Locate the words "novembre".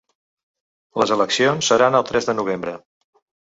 2.41-2.79